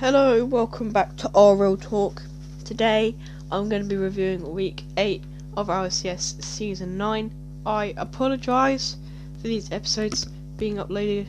[0.00, 2.22] Hello, welcome back to Real Talk.
[2.64, 3.14] Today
[3.52, 5.22] I'm going to be reviewing week 8
[5.58, 7.30] of RCS season 9.
[7.66, 8.96] I apologise
[9.36, 10.24] for these episodes
[10.56, 11.26] being uploaded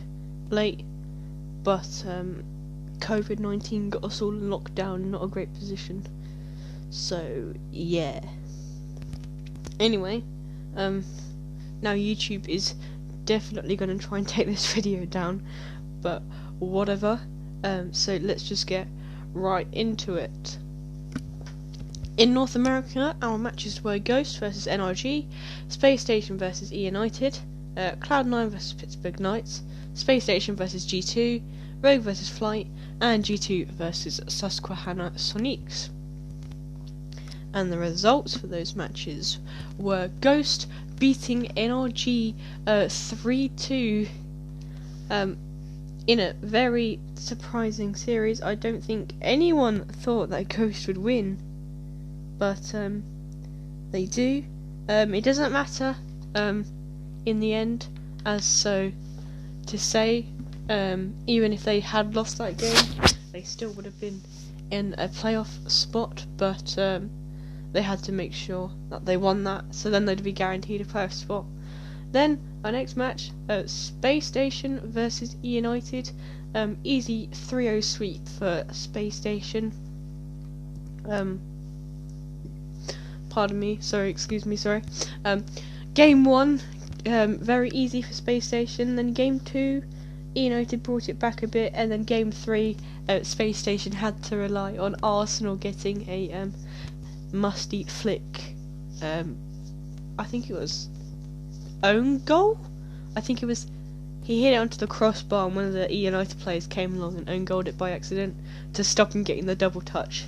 [0.51, 0.85] late,
[1.63, 2.45] but um,
[2.99, 6.07] COVID 19 got us all in lockdown, not a great position.
[6.91, 8.21] So, yeah.
[9.81, 10.23] Anyway,
[10.77, 11.03] um,
[11.81, 12.75] now YouTube is
[13.25, 15.45] definitely going to try and take this video down,
[16.01, 16.23] but
[16.59, 17.19] whatever.
[17.63, 18.87] Um, so let's just get
[19.33, 20.57] right into it.
[22.17, 25.25] In North America, our matches were Ghost versus NRG,
[25.69, 27.39] Space Station versus E United,
[27.77, 29.61] uh, Cloud9 versus Pittsburgh Knights,
[29.93, 31.41] Space Station versus G2,
[31.81, 32.67] Rogue versus Flight,
[32.99, 35.89] and G2 versus Susquehanna Sonics.
[37.53, 39.39] And the results for those matches
[39.77, 40.67] were Ghost
[40.99, 42.35] beating NRG
[42.67, 44.07] uh, 3 2
[45.09, 45.37] um,
[46.07, 48.41] in a very surprising series.
[48.41, 51.37] I don't think anyone thought that Ghost would win,
[52.37, 53.03] but um,
[53.91, 54.43] they do.
[54.89, 55.95] Um, it doesn't matter
[56.35, 56.65] um,
[57.25, 57.87] in the end,
[58.25, 58.91] as so
[59.67, 60.25] to say.
[60.69, 62.85] Um, even if they had lost that game,
[63.31, 64.21] they still would have been
[64.69, 66.25] in a playoff spot.
[66.37, 67.09] But um,
[67.73, 70.85] they had to make sure that they won that, so then they'd be guaranteed a
[70.85, 71.45] playoff spot.
[72.11, 76.11] Then our next match, uh, Space Station versus United.
[76.53, 79.71] Um, easy 3-0 sweep for Space Station.
[81.07, 81.39] Um,
[83.29, 84.83] pardon me, sorry, excuse me, sorry.
[85.23, 85.45] Um,
[85.93, 86.61] game one,
[87.05, 88.97] um, very easy for Space Station.
[88.97, 89.83] Then game two,
[90.35, 94.35] United brought it back a bit, and then game three, uh, Space Station had to
[94.35, 96.53] rely on Arsenal getting a um,
[97.31, 98.55] musty flick.
[99.01, 99.37] Um,
[100.19, 100.89] I think it was
[101.83, 102.59] own goal.
[103.15, 103.67] I think it was
[104.23, 107.29] he hit it onto the crossbar and one of the United players came along and
[107.29, 108.35] own goaled it by accident
[108.73, 110.25] to stop him getting the double touch.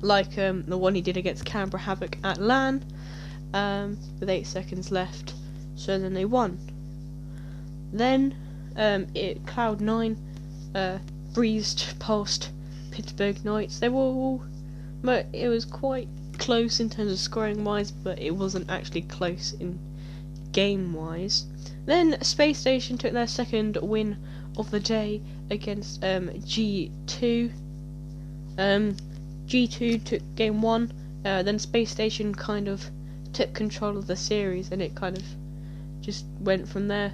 [0.00, 2.84] Like um, the one he did against Canberra Havoc at LAN
[3.54, 5.32] um, with eight seconds left.
[5.76, 6.58] So then they won.
[7.92, 8.34] Then
[8.76, 10.16] um, it Cloud9
[10.74, 10.98] uh,
[11.32, 12.50] breezed past
[12.90, 13.78] Pittsburgh Knights.
[13.78, 14.42] They were all,
[15.32, 16.08] it was quite
[16.38, 19.78] close in terms of scoring wise, but it wasn't actually close in
[20.52, 21.46] game wise.
[21.86, 24.16] Then Space Station took their second win
[24.56, 27.52] of the day against um, G2.
[28.56, 28.96] Um,
[29.46, 30.92] G2 took game one,
[31.24, 32.90] uh, then Space Station kind of
[33.32, 35.24] took control of the series and it kind of
[36.00, 37.12] just went from there.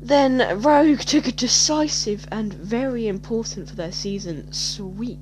[0.00, 5.18] Then Rogue took a decisive and very important for their season sweep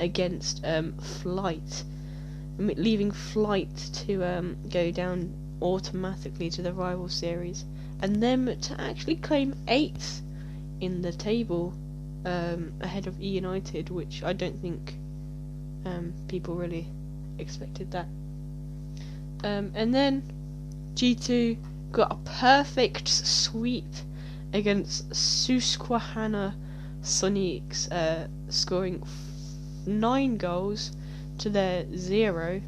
[0.00, 1.84] against um, Flight,
[2.58, 3.76] leaving Flight
[4.06, 7.64] to um, go down automatically to the rival series,
[8.00, 10.22] and them to actually claim eighth
[10.80, 11.74] in the table
[12.24, 14.96] um, ahead of E United, which I don't think
[15.84, 16.86] um, people really
[17.38, 18.06] expected that.
[19.44, 20.22] Um, and then
[20.94, 21.56] G2
[21.92, 23.84] got a perfect sweep
[24.52, 26.56] against Susquehanna
[27.02, 29.02] Sonics, uh, scoring
[29.86, 30.92] nine goals
[31.38, 32.60] to their zero.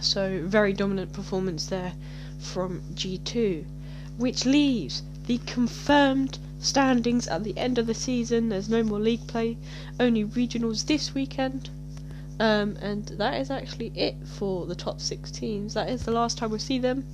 [0.00, 1.92] So, very dominant performance there
[2.38, 3.64] from G2,
[4.16, 8.48] which leaves the confirmed standings at the end of the season.
[8.48, 9.56] There's no more league play,
[10.00, 11.70] only regionals this weekend.
[12.40, 15.74] Um, and that is actually it for the top six teams.
[15.74, 17.04] That is the last time we'll see them.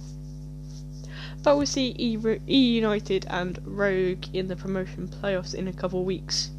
[1.42, 2.18] But we'll see E,
[2.48, 6.50] e United and Rogue in the promotion playoffs in a couple of weeks.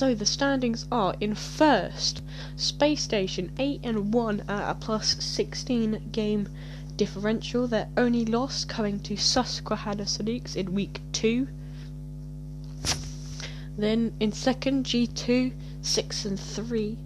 [0.00, 2.22] So the standings are in first,
[2.56, 6.48] Space Station 8 and 1 at a plus 16 game
[6.96, 7.66] differential.
[7.66, 11.48] Their only loss coming to Susquehanna Sonics in week 2.
[13.76, 15.52] Then in second, G2
[15.82, 16.98] 6 and 3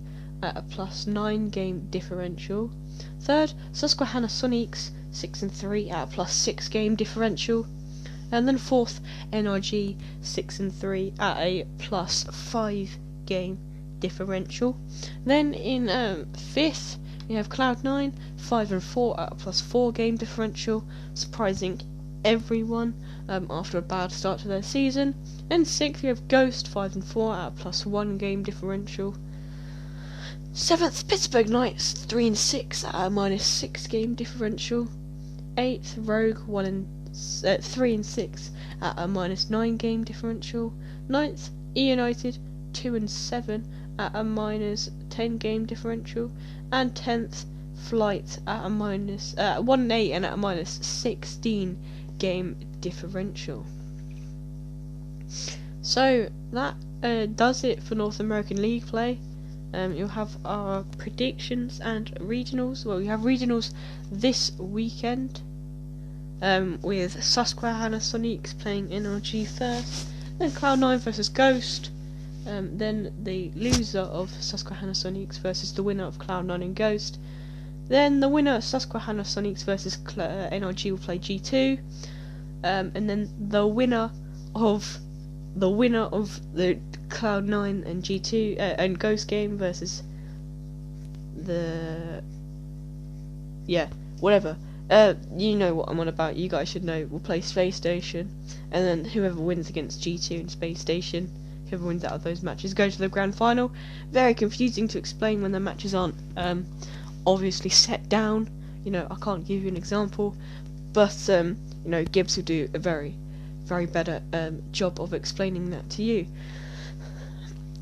[0.45, 2.71] at a plus 9 game differential.
[3.19, 7.67] Third, Susquehanna Sonics 6 and 3 at a plus 6 game differential.
[8.35, 9.01] And then fourth,
[9.33, 13.59] NRG 6 and 3 at a plus 5 game
[14.01, 14.77] differential.
[15.25, 16.99] Then in um, fifth,
[17.29, 21.81] we have Cloud9 5 and 4 at a plus 4 game differential, surprising
[22.25, 22.95] everyone
[23.29, 25.15] um, after a bad start to their season.
[25.49, 29.15] And sixth, we have Ghost 5 and 4 at a plus 1 game differential.
[30.53, 34.89] Seventh, Pittsburgh Knights 3 and 6 at a minus 6 game differential.
[35.57, 37.04] Eighth, Rogue 1 and
[37.47, 38.51] uh, 3 and 6
[38.81, 40.73] at a minus 9 game differential.
[41.09, 42.39] Ninth, E United
[42.73, 43.67] 2 and 7
[43.99, 46.31] at a minus 10 game differential.
[46.73, 47.45] And 10th,
[47.77, 51.77] Flight at a minus uh, 1 and 8 and at a minus 16
[52.19, 53.67] game differential.
[55.83, 59.19] So that uh, does it for North American League play.
[59.75, 62.87] Um, you'll have our predictions and regionals.
[62.87, 63.75] Well, you have regionals
[64.11, 65.43] this weekend
[66.43, 70.09] um, with Susquehanna Sonics playing NRG first,
[70.39, 71.91] then Cloud9 versus Ghost,
[72.47, 77.19] um, then the loser of Susquehanna Sonics versus the winner of Cloud9 and Ghost.
[77.89, 81.79] Then the winner of Susquehanna Sonics versus Cl- uh, NRG will play G2,
[82.65, 84.11] um, and then the winner
[84.55, 84.99] of
[85.57, 86.79] the winner of the
[87.09, 90.03] Cloud9 and G2 uh, and Ghost game versus
[91.37, 92.23] the
[93.67, 93.89] yeah
[94.21, 94.57] whatever.
[94.91, 96.37] Uh, you know what I'm on about.
[96.37, 97.07] You guys should know.
[97.11, 98.31] We'll play Space Station,
[98.71, 101.31] and then whoever wins against G2 and Space Station
[101.75, 103.73] whoever wins out of those matches goes to the grand final.
[104.11, 106.67] Very confusing to explain when the matches aren't um,
[107.27, 108.49] obviously set down.
[108.85, 110.37] You know, I can't give you an example,
[110.93, 113.17] but um, you know, Gibbs will do a very,
[113.65, 116.27] very better um, job of explaining that to you.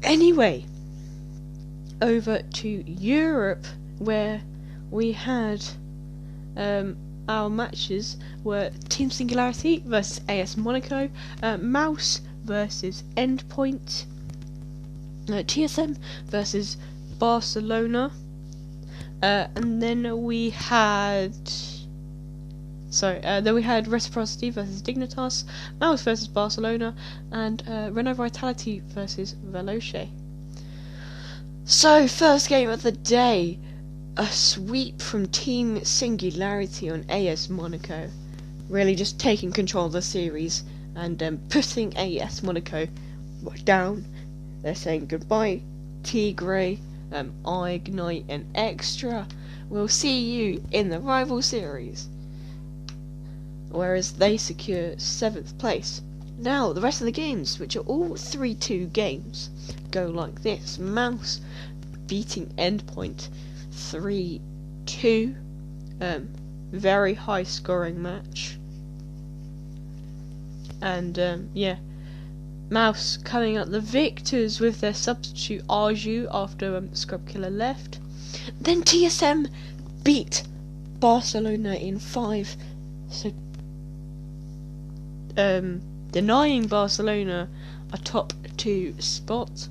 [0.03, 0.65] Anyway,
[2.01, 3.67] over to Europe,
[3.99, 4.43] where
[4.91, 5.65] we had
[6.57, 6.97] um,
[7.29, 11.09] our matches were Team Singularity versus AS Monaco,
[11.43, 14.07] uh, Mouse versus Endpoint,
[15.29, 15.97] uh, TSM
[16.27, 16.77] versus
[17.19, 18.13] Barcelona,
[19.23, 21.35] uh, and then we had.
[22.91, 25.45] Sorry, uh, then we had Reciprocity versus Dignitas,
[25.81, 26.95] Mouse versus Barcelona,
[27.31, 30.11] and uh, Renault Vitality versus Veloce.
[31.65, 33.59] So, first game of the day
[34.15, 38.11] a sweep from Team Singularity on AS Monaco.
[38.69, 40.65] Really just taking control of the series
[40.95, 42.89] and um, putting AS Monaco
[43.65, 44.05] down.
[44.61, 45.63] They're saying goodbye,
[46.03, 46.77] Tigre,
[47.11, 49.27] um, Ignite, and Extra.
[49.71, 52.09] We'll see you in the rival series.
[53.71, 56.03] Whereas they secure seventh place.
[56.39, 59.49] Now, the rest of the games, which are all 3 2 games,
[59.91, 61.41] go like this Mouse
[62.07, 63.29] beating Endpoint
[63.73, 64.41] 3
[64.87, 65.35] 2.
[66.01, 66.29] Um,
[66.73, 68.59] very high scoring match.
[70.81, 71.77] And um, yeah,
[72.71, 77.99] Mouse coming out the victors with their substitute Arju after um, Scrub Killa left.
[78.61, 79.49] Then TSM
[80.03, 80.45] beat
[80.99, 82.57] Barcelona in five,
[83.09, 83.31] so
[85.37, 87.49] um, denying Barcelona
[87.93, 89.69] a top two spot.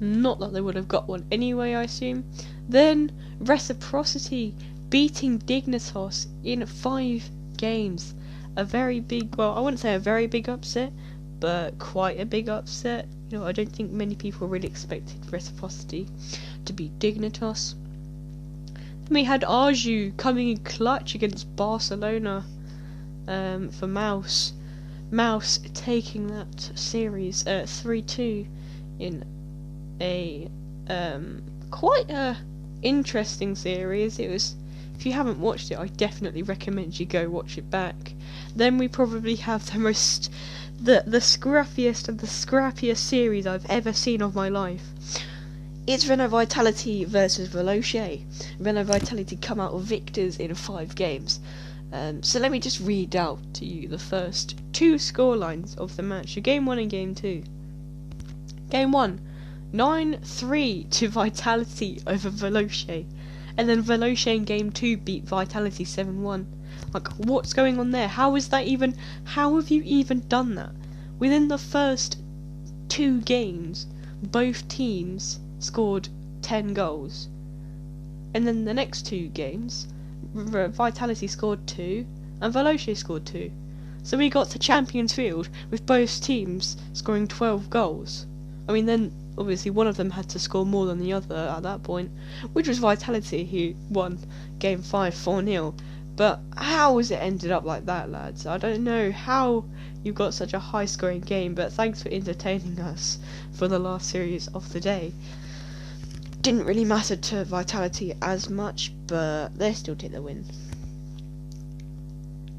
[0.00, 2.24] Not that they would have got one anyway, I assume.
[2.68, 4.54] Then Reciprocity
[4.88, 8.14] beating Dignitas in five games
[8.56, 10.92] a very big, well, I wouldn't say a very big upset,
[11.40, 13.08] but quite a big upset.
[13.30, 16.06] You know, I don't think many people really expected Reciprocity
[16.64, 17.74] to be Dignitas.
[18.74, 22.44] Then we had Arju coming in clutch against Barcelona
[23.26, 24.52] um, for Mouse.
[25.10, 28.46] Mouse taking that series uh, 3 2
[29.00, 29.24] in
[30.00, 30.48] a
[30.88, 32.36] um, quite a
[32.84, 34.18] interesting series.
[34.20, 34.54] It was
[34.96, 38.14] if you haven't watched it, I definitely recommend you go watch it back.
[38.54, 40.30] Then we probably have the most,
[40.80, 44.92] the the scruffiest of the scrappiest series I've ever seen of my life.
[45.86, 48.22] It's Renault Vitality versus Veloce.
[48.58, 51.40] Renault Vitality come out victors in five games.
[51.92, 56.02] Um, so let me just read out to you the first two scorelines of the
[56.02, 56.40] match.
[56.42, 57.42] Game one and game two.
[58.70, 59.20] Game one,
[59.74, 63.04] 9-3 to Vitality over Veloce
[63.56, 66.46] and then Veloce in game two beat Vitality 7 1.
[66.92, 68.06] Like, what's going on there?
[68.06, 68.96] How is that even.
[69.24, 70.70] How have you even done that?
[71.18, 72.18] Within the first
[72.88, 73.86] two games,
[74.22, 76.08] both teams scored
[76.42, 77.28] 10 goals.
[78.32, 79.88] And then the next two games,
[80.34, 82.06] Vitality scored 2
[82.40, 83.50] and Veloce scored 2.
[84.04, 88.26] So we got to Champions Field with both teams scoring 12 goals.
[88.68, 91.62] I mean, then obviously one of them had to score more than the other at
[91.62, 92.10] that point,
[92.52, 94.18] which was Vitality, who won
[94.58, 95.74] Game 5 4 0.
[96.16, 98.46] But how has it ended up like that, lads?
[98.46, 99.64] I don't know how
[100.04, 103.18] you got such a high scoring game, but thanks for entertaining us
[103.52, 105.12] for the last series of the day.
[106.40, 110.44] Didn't really matter to Vitality as much, but they still take the win.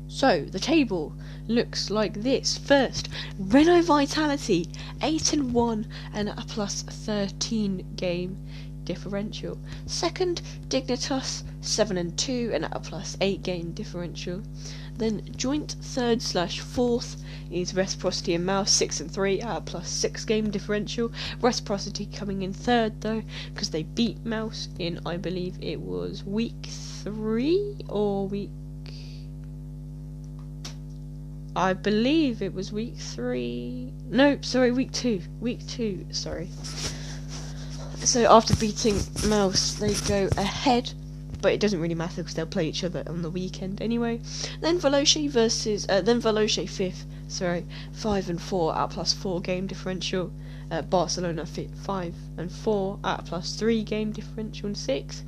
[0.08, 1.14] So, the table
[1.48, 2.58] looks like this.
[2.58, 4.68] First, Renault Vitality,
[5.02, 8.38] 8 and 1 and a plus 13 game
[8.86, 9.58] differential.
[9.86, 14.42] Second, Dignitas, 7 and 2 and a plus 8 game differential.
[14.98, 17.22] Then joint third slash fourth
[17.52, 21.12] is Reciprocity and Mouse, 6 and 3 at a plus 6 game differential.
[21.42, 23.24] Reciprocity coming in third though,
[23.54, 26.68] because they beat Mouse in, I believe it was week
[27.04, 28.52] 3 or week
[31.56, 33.94] I believe it was week three.
[34.10, 35.22] No, sorry, week two.
[35.40, 36.50] Week two, sorry.
[38.00, 40.92] So after beating Mouse, they go ahead,
[41.42, 44.20] but it doesn't really matter because they'll play each other on the weekend anyway.
[44.60, 49.66] Then Veloce versus, uh, then Veloce fifth, sorry, five and four at plus four game
[49.66, 50.32] differential.
[50.72, 55.24] Uh, Barcelona fit five and four at plus three game differential sixth.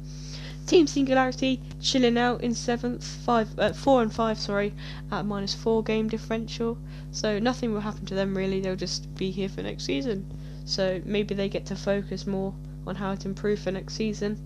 [0.67, 4.73] Team Singularity chilling out in seventh, five, uh, four and five, sorry,
[5.09, 6.77] at minus four game differential.
[7.09, 8.59] So nothing will happen to them really.
[8.59, 10.29] They'll just be here for next season.
[10.65, 12.53] So maybe they get to focus more
[12.85, 14.37] on how to improve for next season.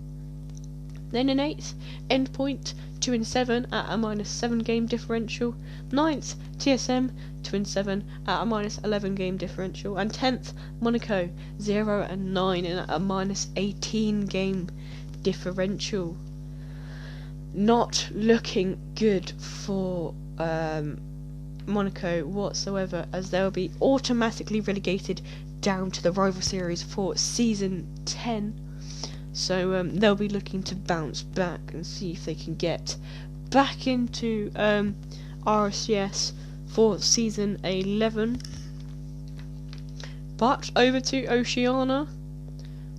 [1.10, 1.74] Then in eighth,
[2.08, 5.56] Endpoint two and seven at a minus seven game differential.
[5.90, 7.10] Ninth, TSM
[7.42, 11.28] two and seven at a minus eleven game differential, and tenth, Monaco
[11.60, 14.68] zero and nine and at a minus eighteen game
[15.22, 16.16] differential.
[17.54, 20.98] Not looking good for um,
[21.66, 25.20] Monaco whatsoever, as they'll be automatically relegated
[25.60, 28.58] down to the rival series for season 10.
[29.32, 32.96] So um, they'll be looking to bounce back and see if they can get
[33.50, 34.96] back into um,
[35.44, 36.32] RCS
[36.66, 38.40] for season 11.
[40.36, 42.06] But over to Oceania,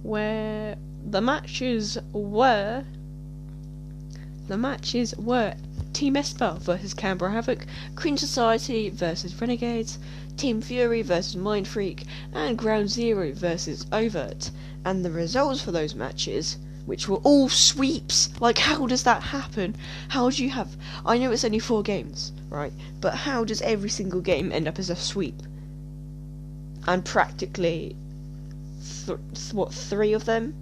[0.02, 2.86] where the matches were
[4.48, 5.54] the matches were
[5.92, 10.00] Team Esper versus Canberra Havoc, Cringe Society versus Renegades,
[10.38, 14.50] Team Fury versus Mind Freak, and Ground Zero versus Overt.
[14.86, 19.76] And the results for those matches, which were all sweeps, like how does that happen?
[20.08, 20.76] How do you have?
[21.06, 22.74] I know it's only four games, right?
[23.02, 25.44] But how does every single game end up as a sweep?
[26.88, 27.96] And practically,
[29.06, 29.20] th-
[29.52, 30.54] what three of them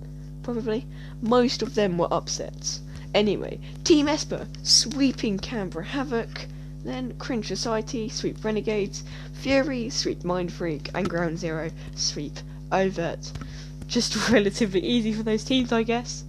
[0.43, 0.86] probably.
[1.21, 2.81] Most of them were upsets.
[3.13, 6.48] Anyway, Team Esper sweeping Canberra Havoc,
[6.83, 12.39] then Cringe Society sweep Renegades, Fury sweep Mind Freak, and Ground Zero sweep
[12.71, 13.31] Overt.
[13.88, 16.24] Just relatively easy for those teams, I guess.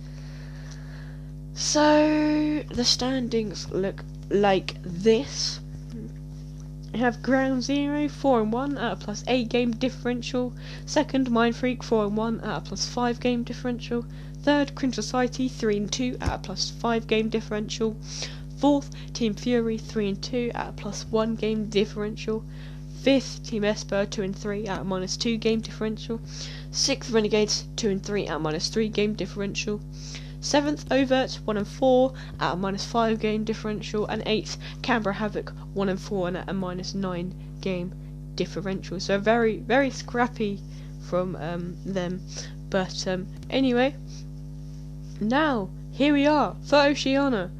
[1.54, 5.60] So the standings look like this.
[6.94, 10.52] Have Ground Zero, 4 and 1 at a plus 8 game differential.
[10.84, 14.04] Second, Mind Freak, 4 and 1 at a plus 5 game differential.
[14.42, 17.96] Third, Cringe Society, 3 and 2 at a plus 5 game differential.
[18.58, 22.44] Fourth, Team Fury, 3 and 2 at a plus 1 game differential.
[23.00, 26.20] Fifth, Team Esper, 2 and 3 at a minus 2 game differential.
[26.70, 29.80] Sixth, Renegades, 2 and 3 at a minus 3 game differential.
[30.42, 34.06] Seventh, Overt, 1 and 4 at a minus 5 game differential.
[34.06, 37.94] And eighth, Canberra Havoc, 1 and 4 and at a minus 9 game
[38.34, 38.98] differential.
[38.98, 40.60] So very, very scrappy
[41.00, 42.20] from um, them.
[42.70, 43.94] But um, anyway,
[45.20, 47.50] now here we are for Oceania.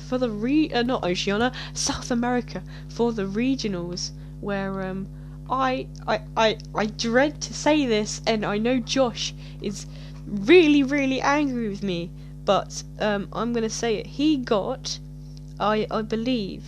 [0.00, 5.06] For the re uh, not Oceania, South America for the regionals where um
[5.48, 9.86] I I I I dread to say this and I know Josh is
[10.26, 12.10] really, really angry with me,
[12.44, 14.06] but um, I'm gonna say it.
[14.06, 14.98] He got,
[15.60, 16.64] I I believe,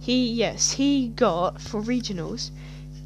[0.00, 2.50] he yes he got for regionals,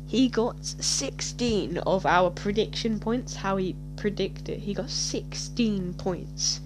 [0.06, 3.34] he got 16 of our prediction points.
[3.34, 6.60] How he predicted, he got 16 points,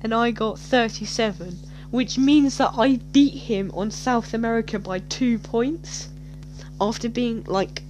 [0.00, 1.58] and I got 37,
[1.90, 6.08] which means that I beat him on South America by two points,
[6.80, 7.82] after being like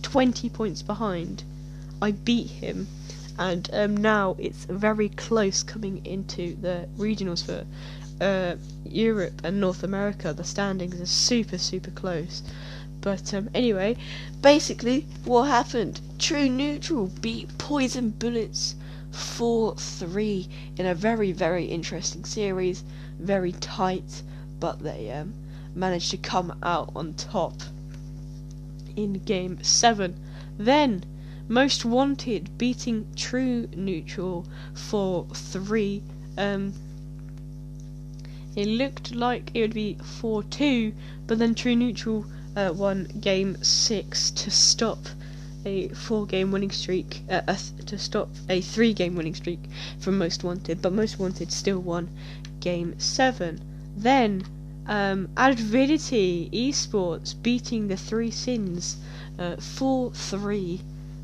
[0.00, 1.44] 20 points behind.
[2.00, 2.88] I beat him
[3.38, 7.64] and um, now it's very close coming into the regionals for
[8.20, 10.32] uh, Europe and North America.
[10.32, 12.42] The standings are super, super close.
[13.00, 13.96] But um, anyway,
[14.40, 16.00] basically, what happened?
[16.18, 18.76] True Neutral beat Poison Bullets
[19.10, 22.84] 4 3 in a very, very interesting series.
[23.18, 24.22] Very tight,
[24.60, 25.34] but they um,
[25.74, 27.54] managed to come out on top
[28.94, 30.14] in game 7.
[30.58, 31.04] Then
[31.52, 36.02] most Wanted beating True Neutral for three.
[36.38, 36.72] Um,
[38.56, 40.94] it looked like it would be 4 2,
[41.26, 42.24] but then True Neutral
[42.56, 44.98] uh, won game 6 to stop
[45.66, 49.60] a four game winning streak, uh, uh, to stop a three game winning streak
[49.98, 52.08] from Most Wanted, but Most Wanted still won
[52.60, 53.60] game 7.
[53.94, 54.44] Then,
[54.86, 58.96] um, Avidity Esports beating the Three Sins
[59.38, 60.80] uh, 4 3.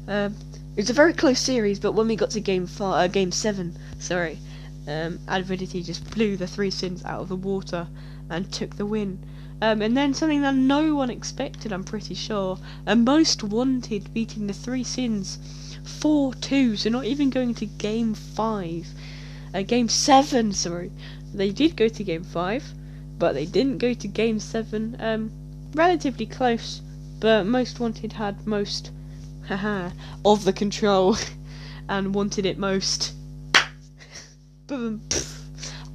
[0.09, 0.35] Um,
[0.75, 3.31] it was a very close series, but when we got to game five, uh, game
[3.31, 4.39] seven, sorry,
[4.87, 7.87] um, Avidity just blew the three sins out of the water
[8.31, 9.19] and took the win.
[9.61, 14.47] Um, and then something that no one expected, I'm pretty sure, a most wanted beating
[14.47, 15.39] the three sins
[15.83, 18.87] 4 2, so not even going to game 5.
[19.53, 20.91] Uh, game 7, sorry.
[21.35, 22.73] They did go to game 5,
[23.19, 24.97] but they didn't go to game 7.
[25.01, 25.31] Um,
[25.75, 26.81] relatively close,
[27.21, 28.91] but Most Wanted had most
[29.49, 29.91] haha
[30.25, 31.17] of the control
[31.89, 33.15] and wanted it most.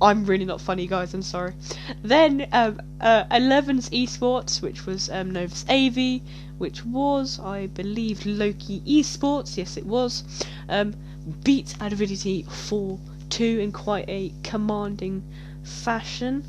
[0.01, 1.13] I'm really not funny, guys.
[1.13, 1.53] I'm sorry.
[2.01, 6.21] Then um, uh, 11's Esports, which was um, Novus AV,
[6.57, 9.55] which was, I believe, Loki Esports.
[9.55, 10.23] Yes, it was.
[10.67, 10.95] Um,
[11.43, 15.23] beat Avidity 4 2 in quite a commanding
[15.63, 16.43] fashion.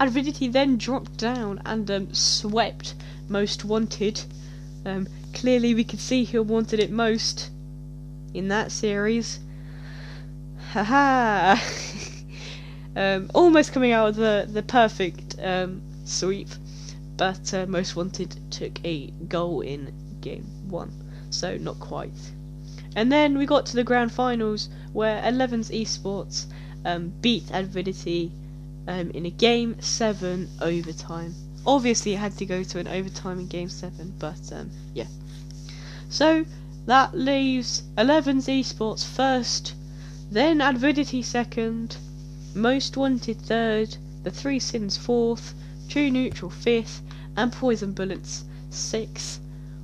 [0.00, 2.94] Avidity then dropped down and um, swept
[3.28, 4.22] Most Wanted.
[5.40, 7.50] Clearly, we could see who wanted it most
[8.34, 9.38] in that series.
[10.72, 11.56] Haha!
[12.96, 16.48] um, almost coming out of the, the perfect um, sweep,
[17.16, 20.90] but uh, Most Wanted took a goal in game one,
[21.30, 22.32] so not quite.
[22.96, 26.46] And then we got to the grand finals where 11's Esports
[26.84, 28.32] um, beat Avidity
[28.88, 31.32] um, in a game seven overtime.
[31.64, 35.06] Obviously, it had to go to an overtime in game seven, but um, yeah.
[36.10, 36.46] So
[36.86, 39.74] that leaves 11's Esports first,
[40.30, 41.98] then Avidity second,
[42.54, 45.54] Most Wanted third, the Three Sins fourth,
[45.88, 47.02] True Neutral fifth,
[47.36, 49.38] and Poison Bullets sixth,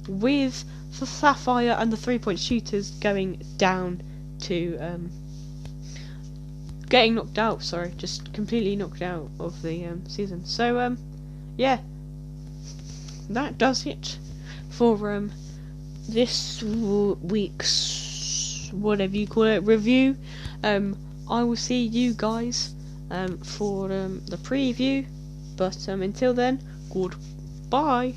[0.08, 0.64] with
[0.98, 4.02] the Sapphire and the three point shooters going down
[4.40, 5.10] to um,
[6.88, 7.62] getting knocked out.
[7.62, 10.46] Sorry, just completely knocked out of the um, season.
[10.46, 10.96] So um,
[11.58, 11.80] yeah,
[13.28, 14.18] that does it
[14.70, 15.30] for um
[16.08, 20.16] this week's whatever you call it review.
[20.62, 20.96] Um,
[21.30, 22.74] I will see you guys
[23.10, 25.06] um for um the preview,
[25.56, 26.60] but um until then,
[26.92, 28.14] goodbye.